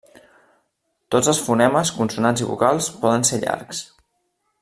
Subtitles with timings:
[1.15, 3.83] Tots els fonemes, consonants i vocals, poden ser llargs.